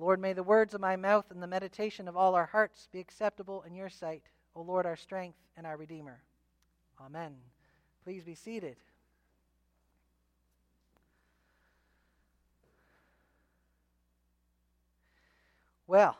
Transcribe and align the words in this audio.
Lord, 0.00 0.18
may 0.18 0.32
the 0.32 0.42
words 0.42 0.72
of 0.72 0.80
my 0.80 0.96
mouth 0.96 1.26
and 1.30 1.42
the 1.42 1.46
meditation 1.46 2.08
of 2.08 2.16
all 2.16 2.34
our 2.34 2.46
hearts 2.46 2.88
be 2.90 3.00
acceptable 3.00 3.62
in 3.66 3.74
your 3.74 3.90
sight, 3.90 4.22
O 4.56 4.62
Lord, 4.62 4.86
our 4.86 4.96
strength 4.96 5.36
and 5.58 5.66
our 5.66 5.76
Redeemer. 5.76 6.22
Amen. 6.98 7.34
Please 8.02 8.24
be 8.24 8.34
seated. 8.34 8.76
Well, 15.86 16.16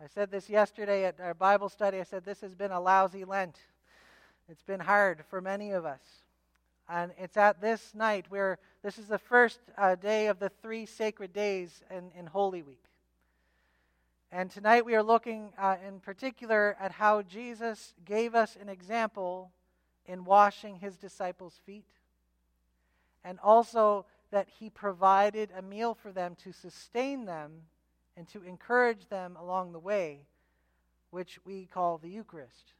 I 0.00 0.06
said 0.06 0.30
this 0.30 0.48
yesterday 0.48 1.06
at 1.06 1.18
our 1.18 1.34
Bible 1.34 1.68
study. 1.68 1.98
I 1.98 2.04
said 2.04 2.24
this 2.24 2.40
has 2.42 2.54
been 2.54 2.70
a 2.70 2.80
lousy 2.80 3.24
Lent. 3.24 3.58
It's 4.48 4.62
been 4.62 4.80
hard 4.80 5.24
for 5.28 5.40
many 5.40 5.72
of 5.72 5.84
us. 5.84 6.02
And 6.88 7.12
it's 7.18 7.36
at 7.36 7.60
this 7.60 7.94
night 7.94 8.26
where 8.30 8.58
this 8.82 8.98
is 8.98 9.08
the 9.08 9.18
first 9.18 9.60
uh, 9.76 9.94
day 9.94 10.28
of 10.28 10.38
the 10.38 10.48
three 10.48 10.86
sacred 10.86 11.32
days 11.32 11.82
in, 11.90 12.10
in 12.18 12.26
Holy 12.26 12.62
Week. 12.62 12.82
And 14.32 14.50
tonight 14.50 14.84
we 14.84 14.94
are 14.94 15.02
looking 15.02 15.50
uh, 15.58 15.76
in 15.86 16.00
particular 16.00 16.76
at 16.80 16.92
how 16.92 17.22
Jesus 17.22 17.94
gave 18.04 18.34
us 18.34 18.56
an 18.60 18.68
example 18.68 19.50
in 20.06 20.24
washing 20.24 20.76
his 20.76 20.96
disciples' 20.96 21.60
feet. 21.64 21.84
And 23.24 23.38
also 23.42 24.06
that 24.30 24.48
he 24.58 24.70
provided 24.70 25.50
a 25.56 25.62
meal 25.62 25.94
for 25.94 26.12
them 26.12 26.36
to 26.44 26.52
sustain 26.52 27.24
them 27.26 27.52
and 28.16 28.28
to 28.28 28.42
encourage 28.42 29.08
them 29.08 29.36
along 29.40 29.72
the 29.72 29.78
way, 29.78 30.20
which 31.10 31.38
we 31.44 31.66
call 31.66 31.98
the 31.98 32.10
Eucharist. 32.10 32.72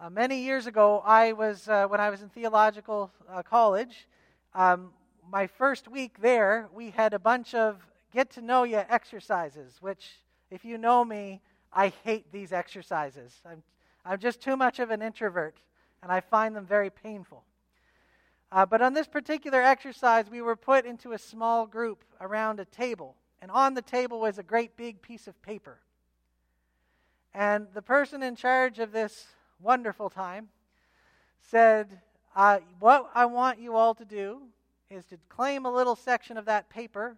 Uh, 0.00 0.10
many 0.10 0.40
years 0.40 0.66
ago, 0.66 1.00
I 1.06 1.32
was 1.34 1.68
uh, 1.68 1.86
when 1.86 2.00
I 2.00 2.10
was 2.10 2.20
in 2.20 2.28
theological 2.28 3.12
uh, 3.30 3.44
college. 3.44 4.08
Um, 4.52 4.90
my 5.30 5.46
first 5.46 5.86
week 5.86 6.20
there, 6.20 6.68
we 6.74 6.90
had 6.90 7.14
a 7.14 7.18
bunch 7.20 7.54
of 7.54 7.86
get 8.12 8.28
to 8.32 8.42
know 8.42 8.64
you 8.64 8.82
exercises. 8.88 9.76
Which, 9.80 10.10
if 10.50 10.64
you 10.64 10.78
know 10.78 11.04
me, 11.04 11.40
I 11.72 11.92
hate 12.02 12.32
these 12.32 12.52
exercises. 12.52 13.32
I'm 13.48 13.62
I'm 14.04 14.18
just 14.18 14.40
too 14.40 14.56
much 14.56 14.80
of 14.80 14.90
an 14.90 15.00
introvert, 15.00 15.58
and 16.02 16.10
I 16.10 16.20
find 16.20 16.56
them 16.56 16.66
very 16.66 16.90
painful. 16.90 17.44
Uh, 18.50 18.66
but 18.66 18.82
on 18.82 18.94
this 18.94 19.06
particular 19.06 19.62
exercise, 19.62 20.28
we 20.28 20.42
were 20.42 20.56
put 20.56 20.86
into 20.86 21.12
a 21.12 21.18
small 21.18 21.66
group 21.66 22.02
around 22.20 22.58
a 22.58 22.64
table, 22.64 23.14
and 23.40 23.48
on 23.48 23.74
the 23.74 23.82
table 23.82 24.18
was 24.18 24.38
a 24.38 24.42
great 24.42 24.76
big 24.76 25.02
piece 25.02 25.28
of 25.28 25.40
paper. 25.40 25.78
And 27.32 27.68
the 27.74 27.82
person 27.82 28.24
in 28.24 28.34
charge 28.34 28.80
of 28.80 28.90
this 28.90 29.28
wonderful 29.60 30.10
time, 30.10 30.48
said, 31.40 32.00
uh, 32.34 32.58
What 32.80 33.10
I 33.14 33.26
want 33.26 33.60
you 33.60 33.74
all 33.74 33.94
to 33.94 34.04
do 34.04 34.42
is 34.90 35.04
to 35.06 35.18
claim 35.28 35.66
a 35.66 35.72
little 35.72 35.96
section 35.96 36.36
of 36.36 36.46
that 36.46 36.68
paper, 36.68 37.16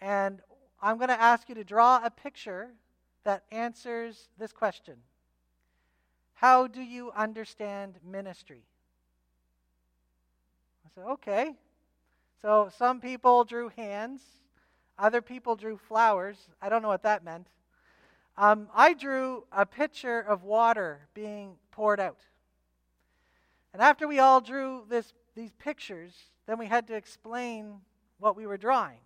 and 0.00 0.40
I'm 0.82 0.96
going 0.96 1.08
to 1.08 1.20
ask 1.20 1.48
you 1.48 1.54
to 1.56 1.64
draw 1.64 2.00
a 2.04 2.10
picture 2.10 2.70
that 3.24 3.44
answers 3.50 4.28
this 4.38 4.52
question 4.52 4.96
How 6.34 6.66
do 6.66 6.82
you 6.82 7.10
understand 7.12 7.94
ministry? 8.04 8.62
I 10.84 10.88
said, 10.94 11.04
Okay. 11.12 11.54
So 12.42 12.68
some 12.76 13.00
people 13.00 13.44
drew 13.44 13.70
hands, 13.70 14.20
other 14.98 15.22
people 15.22 15.56
drew 15.56 15.78
flowers. 15.78 16.36
I 16.60 16.68
don't 16.68 16.82
know 16.82 16.88
what 16.88 17.04
that 17.04 17.24
meant. 17.24 17.46
Um, 18.36 18.68
I 18.74 18.94
drew 18.94 19.44
a 19.52 19.64
picture 19.64 20.20
of 20.20 20.42
water 20.42 21.00
being 21.14 21.56
poured 21.70 22.00
out. 22.00 22.18
And 23.72 23.80
after 23.80 24.08
we 24.08 24.18
all 24.18 24.40
drew 24.40 24.84
this, 24.88 25.12
these 25.34 25.52
pictures, 25.58 26.12
then 26.46 26.58
we 26.58 26.66
had 26.66 26.86
to 26.88 26.94
explain 26.94 27.80
what 28.18 28.36
we 28.36 28.46
were 28.46 28.56
drawing. 28.56 28.98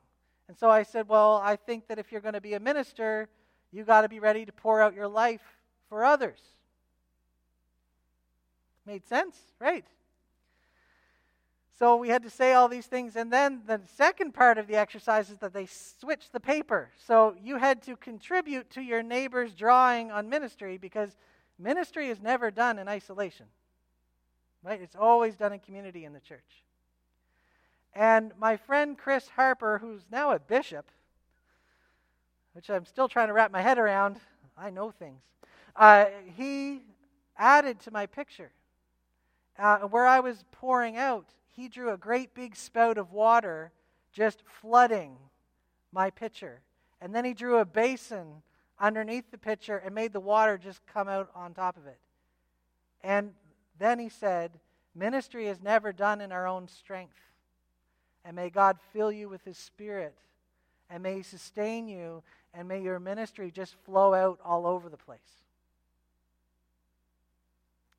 And 0.48 0.56
so 0.56 0.70
I 0.70 0.82
said, 0.82 1.08
Well, 1.08 1.40
I 1.44 1.56
think 1.56 1.88
that 1.88 1.98
if 1.98 2.10
you're 2.10 2.20
going 2.22 2.34
to 2.34 2.40
be 2.40 2.54
a 2.54 2.60
minister, 2.60 3.28
you 3.70 3.84
got 3.84 4.02
to 4.02 4.08
be 4.08 4.18
ready 4.18 4.46
to 4.46 4.52
pour 4.52 4.80
out 4.80 4.94
your 4.94 5.08
life 5.08 5.42
for 5.88 6.04
others. 6.04 6.40
Made 8.86 9.06
sense, 9.06 9.36
right? 9.58 9.84
So 11.78 11.96
we 11.96 12.08
had 12.08 12.24
to 12.24 12.30
say 12.30 12.54
all 12.54 12.68
these 12.68 12.86
things. 12.86 13.14
And 13.14 13.32
then 13.32 13.62
the 13.66 13.80
second 13.96 14.34
part 14.34 14.58
of 14.58 14.66
the 14.66 14.74
exercise 14.74 15.30
is 15.30 15.38
that 15.38 15.52
they 15.52 15.66
switched 15.66 16.32
the 16.32 16.40
paper. 16.40 16.90
So 17.06 17.36
you 17.40 17.56
had 17.56 17.82
to 17.82 17.96
contribute 17.96 18.68
to 18.70 18.80
your 18.80 19.02
neighbor's 19.02 19.54
drawing 19.54 20.10
on 20.10 20.28
ministry 20.28 20.76
because 20.76 21.16
ministry 21.56 22.08
is 22.08 22.20
never 22.20 22.50
done 22.50 22.80
in 22.80 22.88
isolation. 22.88 23.46
Right? 24.64 24.80
It's 24.82 24.96
always 24.96 25.36
done 25.36 25.52
in 25.52 25.60
community 25.60 26.04
in 26.04 26.12
the 26.12 26.20
church. 26.20 26.64
And 27.94 28.32
my 28.38 28.56
friend 28.56 28.98
Chris 28.98 29.28
Harper, 29.28 29.78
who's 29.78 30.02
now 30.10 30.32
a 30.32 30.40
bishop, 30.40 30.90
which 32.54 32.70
I'm 32.70 32.86
still 32.86 33.08
trying 33.08 33.28
to 33.28 33.34
wrap 33.34 33.52
my 33.52 33.62
head 33.62 33.78
around, 33.78 34.16
I 34.56 34.70
know 34.70 34.90
things, 34.90 35.22
uh, 35.76 36.06
he 36.36 36.80
added 37.36 37.78
to 37.80 37.92
my 37.92 38.06
picture. 38.06 38.50
Uh, 39.56 39.78
where 39.78 40.06
I 40.06 40.20
was 40.20 40.44
pouring 40.52 40.96
out 40.96 41.26
he 41.50 41.68
drew 41.68 41.90
a 41.90 41.96
great 41.96 42.34
big 42.34 42.56
spout 42.56 42.98
of 42.98 43.12
water 43.12 43.72
just 44.12 44.42
flooding 44.60 45.16
my 45.92 46.10
pitcher. 46.10 46.60
And 47.00 47.14
then 47.14 47.24
he 47.24 47.34
drew 47.34 47.58
a 47.58 47.64
basin 47.64 48.42
underneath 48.78 49.30
the 49.30 49.38
pitcher 49.38 49.76
and 49.76 49.94
made 49.94 50.12
the 50.12 50.20
water 50.20 50.58
just 50.58 50.86
come 50.86 51.08
out 51.08 51.30
on 51.34 51.54
top 51.54 51.76
of 51.76 51.86
it. 51.86 51.98
And 53.02 53.32
then 53.78 53.98
he 53.98 54.08
said, 54.08 54.52
Ministry 54.94 55.46
is 55.46 55.62
never 55.62 55.92
done 55.92 56.20
in 56.20 56.32
our 56.32 56.46
own 56.46 56.66
strength. 56.66 57.18
And 58.24 58.34
may 58.34 58.50
God 58.50 58.78
fill 58.92 59.12
you 59.12 59.28
with 59.28 59.44
his 59.44 59.56
spirit. 59.56 60.16
And 60.90 61.02
may 61.02 61.16
he 61.16 61.22
sustain 61.22 61.86
you. 61.86 62.22
And 62.52 62.66
may 62.66 62.82
your 62.82 62.98
ministry 62.98 63.50
just 63.50 63.74
flow 63.84 64.12
out 64.12 64.40
all 64.44 64.66
over 64.66 64.88
the 64.88 64.96
place. 64.96 65.20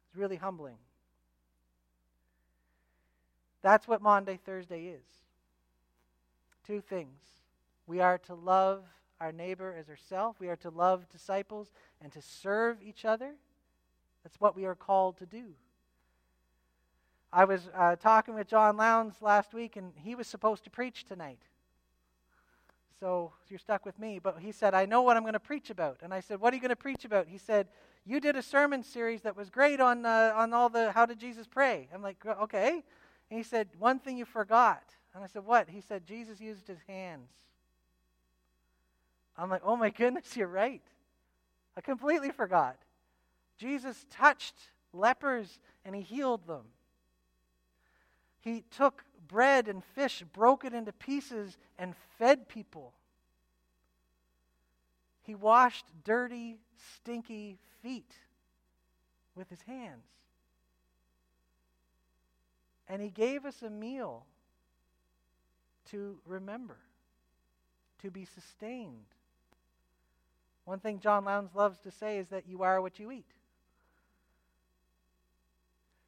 It's 0.08 0.18
really 0.18 0.36
humbling. 0.36 0.76
That's 3.62 3.88
what 3.88 4.02
Maundy, 4.02 4.38
Thursday 4.38 4.88
is. 4.88 5.04
Two 6.66 6.82
things. 6.82 7.20
We 7.88 8.00
are 8.00 8.18
to 8.20 8.36
love 8.36 8.84
our 9.20 9.32
neighbor 9.32 9.76
as 9.78 9.90
ourselves, 9.90 10.40
we 10.40 10.48
are 10.48 10.56
to 10.58 10.70
love 10.70 11.10
disciples 11.10 11.72
and 12.02 12.12
to 12.14 12.22
serve 12.22 12.78
each 12.82 13.04
other. 13.04 13.34
That's 14.24 14.40
what 14.40 14.56
we 14.56 14.66
are 14.66 14.76
called 14.76 15.18
to 15.18 15.26
do. 15.26 15.54
I 17.32 17.46
was 17.46 17.70
uh, 17.76 17.96
talking 17.96 18.34
with 18.34 18.48
John 18.48 18.78
Lowndes 18.78 19.22
last 19.22 19.54
week, 19.54 19.76
and 19.76 19.92
he 19.96 20.16
was 20.16 20.28
supposed 20.28 20.64
to 20.64 20.70
preach 20.70 21.06
tonight. 21.06 21.40
So 23.00 23.32
you're 23.50 23.60
stuck 23.60 23.86
with 23.86 23.98
me. 24.00 24.20
But 24.20 24.40
he 24.40 24.52
said, 24.52 24.74
I 24.74 24.86
know 24.86 25.02
what 25.02 25.16
I'm 25.16 25.24
going 25.24 25.34
to 25.34 25.40
preach 25.40 25.70
about. 25.70 26.00
And 26.02 26.14
I 26.14 26.20
said, 26.20 26.42
What 26.42 26.54
are 26.54 26.56
you 26.56 26.62
going 26.62 26.70
to 26.70 26.76
preach 26.76 27.06
about? 27.06 27.28
He 27.28 27.38
said, 27.38 27.68
You 28.06 28.20
did 28.20 28.36
a 28.36 28.42
sermon 28.42 28.84
series 28.84 29.22
that 29.22 29.38
was 29.38 29.50
great 29.50 29.80
on, 29.80 30.06
uh, 30.06 30.34
on 30.36 30.54
all 30.54 30.70
the 30.70 30.92
how 30.92 31.06
did 31.06 31.20
Jesus 31.20 31.48
pray. 31.48 31.88
I'm 31.94 32.02
like, 32.02 32.18
Okay. 32.26 32.84
And 33.30 33.38
he 33.38 33.44
said, 33.44 33.68
One 33.78 34.00
thing 34.00 34.18
you 34.18 34.26
forgot. 34.26 34.84
And 35.14 35.24
I 35.24 35.28
said, 35.28 35.46
What? 35.46 35.70
He 35.70 35.82
said, 35.82 36.06
Jesus 36.06 36.40
used 36.40 36.68
his 36.68 36.80
hands. 36.88 37.30
I'm 39.38 39.50
like, 39.50 39.62
Oh 39.64 39.76
my 39.76 39.90
goodness, 39.90 40.36
you're 40.36 40.48
right. 40.48 40.82
I 41.78 41.82
completely 41.82 42.32
forgot. 42.32 42.78
Jesus 43.58 44.06
touched 44.10 44.56
lepers 44.94 45.60
and 45.86 45.96
he 45.96 46.02
healed 46.02 46.48
them. 46.48 46.64
He 48.42 48.64
took 48.72 49.04
bread 49.28 49.68
and 49.68 49.84
fish, 49.84 50.24
broke 50.34 50.66
it 50.66 50.74
into 50.74 50.92
pieces, 50.92 51.58
and 51.78 51.94
fed 52.18 52.48
people. 52.48 52.94
He 55.22 55.36
washed 55.36 55.86
dirty, 56.04 56.58
stinky 56.96 57.60
feet 57.84 58.16
with 59.36 59.50
his 59.50 59.62
hands. 59.62 60.06
And 62.90 63.02
he 63.02 63.10
gave 63.10 63.46
us 63.46 63.62
a 63.62 63.70
meal 63.70 64.26
to 65.92 66.18
remember, 66.26 66.78
to 68.02 68.10
be 68.10 68.26
sustained. 68.26 69.06
One 70.66 70.80
thing 70.80 71.00
John 71.00 71.26
Lowndes 71.26 71.56
loves 71.56 71.80
to 71.82 71.92
say 71.92 72.18
is 72.18 72.28
that 72.30 72.48
you 72.48 72.64
are 72.64 72.82
what 72.82 73.00
you 73.00 73.12
eat. 73.12 73.32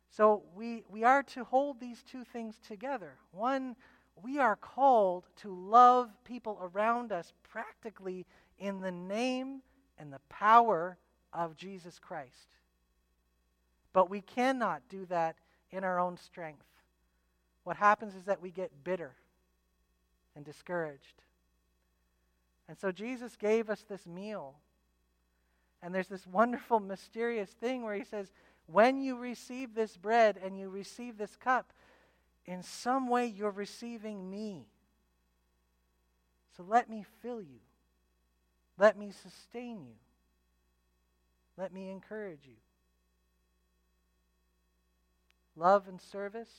So 0.09 0.43
we, 0.55 0.83
we 0.89 1.03
are 1.03 1.23
to 1.23 1.43
hold 1.43 1.79
these 1.79 2.03
two 2.03 2.23
things 2.23 2.59
together. 2.67 3.13
One, 3.31 3.75
we 4.21 4.39
are 4.39 4.55
called 4.55 5.25
to 5.37 5.53
love 5.53 6.09
people 6.25 6.59
around 6.61 7.11
us 7.11 7.31
practically 7.49 8.25
in 8.59 8.81
the 8.81 8.91
name 8.91 9.61
and 9.97 10.11
the 10.11 10.19
power 10.29 10.97
of 11.31 11.55
Jesus 11.55 11.97
Christ. 11.97 12.55
But 13.93 14.09
we 14.09 14.21
cannot 14.21 14.81
do 14.89 15.05
that 15.05 15.37
in 15.71 15.83
our 15.83 15.99
own 15.99 16.17
strength 16.17 16.65
what 17.63 17.77
happens 17.77 18.15
is 18.15 18.23
that 18.25 18.41
we 18.41 18.51
get 18.51 18.83
bitter 18.83 19.13
and 20.35 20.43
discouraged. 20.43 21.21
And 22.67 22.77
so 22.77 22.91
Jesus 22.91 23.35
gave 23.35 23.69
us 23.69 23.83
this 23.87 24.07
meal. 24.07 24.55
And 25.83 25.93
there's 25.93 26.07
this 26.07 26.25
wonderful, 26.25 26.79
mysterious 26.79 27.49
thing 27.49 27.83
where 27.83 27.95
he 27.95 28.03
says, 28.03 28.31
when 28.67 29.01
you 29.01 29.17
receive 29.17 29.75
this 29.75 29.97
bread 29.97 30.39
and 30.43 30.57
you 30.57 30.69
receive 30.69 31.17
this 31.17 31.35
cup, 31.35 31.73
in 32.45 32.63
some 32.63 33.07
way 33.09 33.27
you're 33.27 33.51
receiving 33.51 34.29
me. 34.29 34.65
So 36.57 36.63
let 36.67 36.89
me 36.89 37.05
fill 37.21 37.41
you. 37.41 37.59
Let 38.77 38.97
me 38.97 39.11
sustain 39.11 39.83
you. 39.83 39.95
Let 41.57 41.73
me 41.73 41.89
encourage 41.89 42.45
you. 42.45 42.55
Love 45.55 45.87
and 45.87 46.01
service 46.01 46.51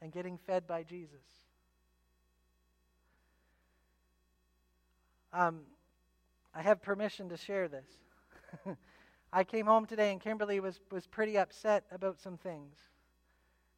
and 0.00 0.12
getting 0.12 0.38
fed 0.38 0.66
by 0.66 0.82
Jesus. 0.82 1.22
Um, 5.32 5.60
I 6.54 6.62
have 6.62 6.82
permission 6.82 7.28
to 7.28 7.36
share 7.36 7.68
this. 7.68 7.86
I 9.32 9.44
came 9.44 9.66
home 9.66 9.86
today 9.86 10.10
and 10.10 10.20
Kimberly 10.20 10.60
was, 10.60 10.80
was 10.90 11.06
pretty 11.06 11.36
upset 11.36 11.84
about 11.92 12.18
some 12.20 12.36
things. 12.36 12.76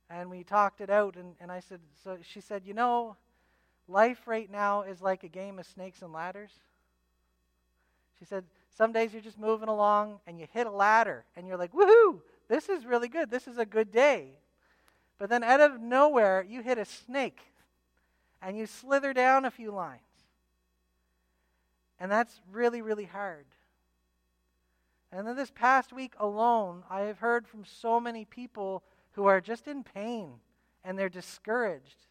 And 0.08 0.28
we 0.28 0.42
talked 0.42 0.80
it 0.80 0.90
out, 0.90 1.14
and, 1.14 1.36
and 1.40 1.52
I 1.52 1.60
said, 1.60 1.78
so 2.02 2.18
she 2.20 2.40
said, 2.40 2.62
you 2.66 2.74
know, 2.74 3.16
life 3.86 4.26
right 4.26 4.50
now 4.50 4.82
is 4.82 5.00
like 5.00 5.22
a 5.22 5.28
game 5.28 5.60
of 5.60 5.66
snakes 5.66 6.02
and 6.02 6.12
ladders. 6.12 6.50
She 8.18 8.24
said, 8.24 8.44
some 8.76 8.92
days 8.92 9.12
you're 9.12 9.22
just 9.22 9.38
moving 9.38 9.68
along 9.68 10.20
and 10.26 10.38
you 10.38 10.46
hit 10.52 10.66
a 10.66 10.70
ladder 10.70 11.24
and 11.36 11.46
you're 11.46 11.56
like, 11.56 11.72
woohoo, 11.72 12.20
this 12.50 12.68
is 12.68 12.84
really 12.84 13.06
good. 13.06 13.30
This 13.30 13.46
is 13.46 13.58
a 13.58 13.64
good 13.64 13.92
day. 13.92 14.32
But 15.18 15.30
then 15.30 15.44
out 15.44 15.60
of 15.60 15.80
nowhere, 15.80 16.44
you 16.46 16.62
hit 16.62 16.78
a 16.78 16.84
snake 16.84 17.38
and 18.42 18.58
you 18.58 18.66
slither 18.66 19.12
down 19.12 19.44
a 19.44 19.52
few 19.52 19.70
lines. 19.70 20.00
And 22.00 22.10
that's 22.10 22.40
really, 22.50 22.82
really 22.82 23.04
hard. 23.04 23.46
And 25.12 25.28
then 25.28 25.36
this 25.36 25.52
past 25.52 25.92
week 25.92 26.14
alone, 26.18 26.82
I 26.90 27.02
have 27.02 27.18
heard 27.18 27.46
from 27.46 27.64
so 27.64 28.00
many 28.00 28.24
people 28.24 28.82
who 29.12 29.26
are 29.26 29.40
just 29.40 29.68
in 29.68 29.84
pain 29.84 30.32
and 30.82 30.98
they're 30.98 31.08
discouraged. 31.08 32.06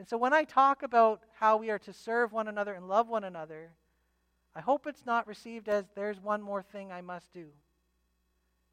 And 0.00 0.08
so 0.08 0.16
when 0.16 0.32
I 0.32 0.42
talk 0.42 0.82
about 0.82 1.20
how 1.38 1.56
we 1.56 1.70
are 1.70 1.78
to 1.78 1.92
serve 1.92 2.32
one 2.32 2.48
another 2.48 2.74
and 2.74 2.88
love 2.88 3.08
one 3.08 3.22
another, 3.22 3.70
I 4.56 4.60
hope 4.60 4.88
it's 4.88 5.06
not 5.06 5.28
received 5.28 5.68
as 5.68 5.84
there's 5.94 6.18
one 6.20 6.42
more 6.42 6.62
thing 6.62 6.90
I 6.90 7.00
must 7.00 7.32
do. 7.32 7.46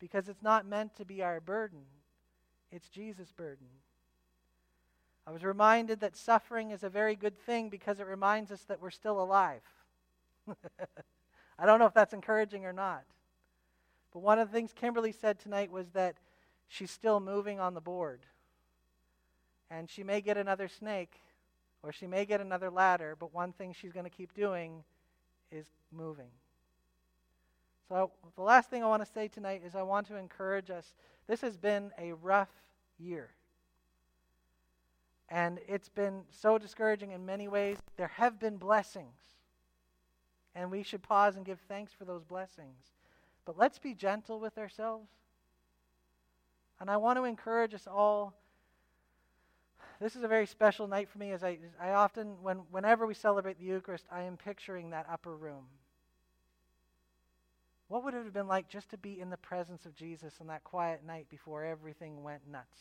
Because 0.01 0.27
it's 0.27 0.41
not 0.41 0.65
meant 0.65 0.95
to 0.97 1.05
be 1.05 1.21
our 1.21 1.39
burden, 1.39 1.83
it's 2.71 2.89
Jesus' 2.89 3.31
burden. 3.31 3.67
I 5.27 5.31
was 5.31 5.43
reminded 5.43 5.99
that 5.99 6.17
suffering 6.17 6.71
is 6.71 6.83
a 6.83 6.89
very 6.89 7.15
good 7.15 7.37
thing 7.37 7.69
because 7.69 7.99
it 7.99 8.07
reminds 8.07 8.51
us 8.51 8.63
that 8.63 8.81
we're 8.81 8.89
still 8.89 9.21
alive. 9.21 9.61
I 11.59 11.65
don't 11.67 11.77
know 11.77 11.85
if 11.85 11.93
that's 11.93 12.13
encouraging 12.13 12.65
or 12.65 12.73
not. 12.73 13.03
But 14.11 14.21
one 14.21 14.39
of 14.39 14.49
the 14.49 14.57
things 14.57 14.73
Kimberly 14.73 15.11
said 15.11 15.39
tonight 15.39 15.71
was 15.71 15.89
that 15.91 16.15
she's 16.67 16.89
still 16.89 17.19
moving 17.19 17.59
on 17.59 17.75
the 17.75 17.81
board. 17.81 18.21
And 19.69 19.87
she 19.87 20.03
may 20.03 20.21
get 20.21 20.37
another 20.37 20.67
snake 20.67 21.21
or 21.83 21.91
she 21.91 22.07
may 22.07 22.25
get 22.25 22.41
another 22.41 22.71
ladder, 22.71 23.15
but 23.17 23.33
one 23.33 23.53
thing 23.53 23.73
she's 23.73 23.91
going 23.91 24.05
to 24.05 24.09
keep 24.09 24.33
doing 24.33 24.83
is 25.51 25.65
moving. 25.91 26.29
So, 27.91 28.09
the 28.37 28.41
last 28.41 28.69
thing 28.69 28.85
I 28.85 28.87
want 28.87 29.05
to 29.05 29.11
say 29.11 29.27
tonight 29.27 29.63
is 29.65 29.75
I 29.75 29.81
want 29.81 30.07
to 30.07 30.15
encourage 30.15 30.69
us. 30.69 30.95
This 31.27 31.41
has 31.41 31.57
been 31.57 31.91
a 31.99 32.13
rough 32.13 32.47
year. 32.97 33.31
And 35.27 35.59
it's 35.67 35.89
been 35.89 36.21
so 36.29 36.57
discouraging 36.57 37.11
in 37.11 37.25
many 37.25 37.49
ways. 37.49 37.79
There 37.97 38.07
have 38.07 38.39
been 38.39 38.55
blessings. 38.55 39.19
And 40.55 40.71
we 40.71 40.83
should 40.83 41.03
pause 41.03 41.35
and 41.35 41.45
give 41.45 41.59
thanks 41.67 41.91
for 41.91 42.05
those 42.05 42.23
blessings. 42.23 42.79
But 43.43 43.57
let's 43.57 43.77
be 43.77 43.93
gentle 43.93 44.39
with 44.39 44.57
ourselves. 44.57 45.09
And 46.79 46.89
I 46.89 46.95
want 46.95 47.17
to 47.19 47.25
encourage 47.25 47.73
us 47.73 47.87
all. 47.87 48.33
This 49.99 50.15
is 50.15 50.23
a 50.23 50.29
very 50.29 50.45
special 50.45 50.87
night 50.87 51.09
for 51.09 51.17
me 51.17 51.33
as 51.33 51.43
I, 51.43 51.57
I 51.77 51.89
often, 51.89 52.41
when, 52.41 52.59
whenever 52.71 53.05
we 53.05 53.15
celebrate 53.15 53.59
the 53.59 53.65
Eucharist, 53.65 54.05
I 54.09 54.21
am 54.21 54.37
picturing 54.37 54.91
that 54.91 55.07
upper 55.11 55.35
room. 55.35 55.65
What 57.91 58.05
would 58.05 58.13
it 58.13 58.23
have 58.23 58.31
been 58.31 58.47
like 58.47 58.69
just 58.69 58.89
to 58.91 58.97
be 58.97 59.19
in 59.19 59.29
the 59.29 59.35
presence 59.35 59.85
of 59.85 59.93
Jesus 59.93 60.35
on 60.39 60.47
that 60.47 60.63
quiet 60.63 61.01
night 61.05 61.27
before 61.29 61.65
everything 61.65 62.23
went 62.23 62.49
nuts? 62.49 62.77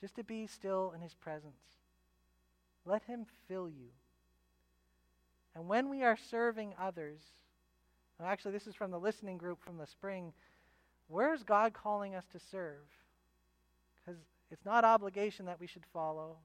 Just 0.00 0.16
to 0.16 0.24
be 0.24 0.46
still 0.46 0.94
in 0.96 1.02
his 1.02 1.12
presence. 1.12 1.60
Let 2.86 3.02
him 3.02 3.26
fill 3.46 3.68
you. 3.68 3.88
And 5.54 5.68
when 5.68 5.90
we 5.90 6.02
are 6.02 6.16
serving 6.16 6.72
others, 6.80 7.20
actually, 8.24 8.52
this 8.52 8.66
is 8.66 8.74
from 8.74 8.90
the 8.90 8.98
listening 8.98 9.36
group 9.36 9.62
from 9.62 9.76
the 9.76 9.86
spring, 9.86 10.32
where 11.08 11.34
is 11.34 11.42
God 11.42 11.74
calling 11.74 12.14
us 12.14 12.24
to 12.32 12.38
serve? 12.38 12.86
Because 14.00 14.18
it's 14.50 14.64
not 14.64 14.86
obligation 14.86 15.44
that 15.44 15.60
we 15.60 15.66
should 15.66 15.84
follow, 15.92 16.38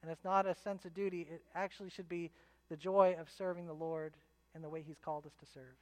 and 0.00 0.10
it's 0.10 0.24
not 0.24 0.46
a 0.46 0.54
sense 0.54 0.86
of 0.86 0.94
duty. 0.94 1.28
It 1.30 1.42
actually 1.54 1.90
should 1.90 2.08
be 2.08 2.30
the 2.70 2.78
joy 2.78 3.14
of 3.20 3.28
serving 3.28 3.66
the 3.66 3.74
Lord 3.74 4.14
in 4.54 4.62
the 4.62 4.68
way 4.68 4.82
He's 4.86 4.98
called 5.04 5.26
us 5.26 5.32
to 5.40 5.46
serve. 5.52 5.76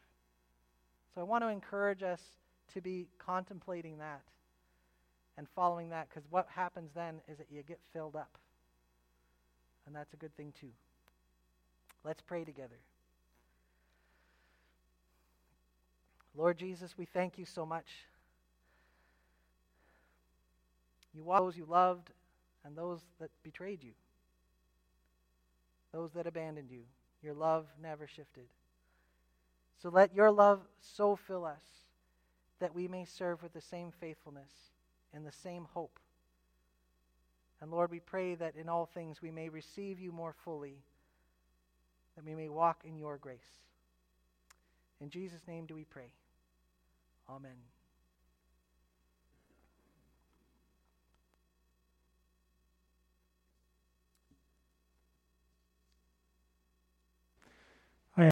So 1.15 1.21
I 1.21 1.25
want 1.25 1.43
to 1.45 1.49
encourage 1.49 2.03
us 2.03 2.21
to 2.75 2.81
be 2.81 3.09
contemplating 3.19 3.99
that 3.99 4.23
and 5.37 5.49
following 5.55 5.91
that, 5.91 6.09
because 6.09 6.25
what 6.31 6.47
happens 6.55 6.91
then 6.95 7.21
is 7.29 7.39
that 7.39 7.47
you 7.51 7.63
get 7.63 7.79
filled 7.93 8.15
up. 8.15 8.39
And 9.87 9.97
that's 9.97 10.13
a 10.13 10.17
good 10.17 10.37
thing, 10.37 10.53
too. 10.61 10.69
Let's 12.05 12.23
pray 12.23 12.45
together. 12.45 12.77
Lord 16.37 16.59
Jesus, 16.59 16.97
we 16.97 17.07
thank 17.07 17.39
you 17.39 17.45
so 17.45 17.67
much. 17.67 17.87
You 21.13 21.25
walked 21.25 21.43
those 21.43 21.57
you 21.57 21.67
loved 21.69 22.11
and 22.65 22.77
those 22.77 23.01
that 23.19 23.31
betrayed 23.43 23.83
you, 23.83 23.93
those 25.93 26.13
that 26.13 26.27
abandoned 26.27 26.71
you. 26.71 26.83
Your 27.23 27.35
love 27.35 27.67
never 27.83 28.07
shifted. 28.07 28.47
So 29.83 29.89
let 29.89 30.15
your 30.15 30.31
love 30.31 30.61
so 30.81 31.17
fill 31.17 31.45
us 31.45 31.65
that 32.61 32.75
we 32.75 32.87
may 32.89 33.05
serve 33.05 33.43
with 33.43 33.53
the 33.53 33.61
same 33.61 33.91
faithfulness 34.01 34.51
and 35.15 35.27
the 35.27 35.33
same 35.33 35.67
hope. 35.73 35.99
And 37.61 37.71
Lord, 37.71 37.91
we 37.91 38.01
pray 38.01 38.35
that 38.37 38.57
in 38.57 38.69
all 38.69 38.87
things 38.87 39.23
we 39.23 39.31
may 39.31 39.49
receive 39.49 39.99
you 39.99 40.13
more 40.13 40.35
fully 40.45 40.77
that 42.17 42.25
we 42.25 42.35
may 42.35 42.49
walk 42.49 42.83
in 42.85 42.97
your 42.97 43.17
grace. 43.17 43.39
In 45.01 45.11
Jesus' 45.11 45.47
name 45.47 45.67
do 45.67 45.75
we 45.75 45.85
pray. 45.85 46.13
Amen. 47.29 47.80